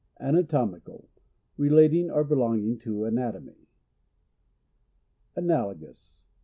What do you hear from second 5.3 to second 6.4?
Analogous.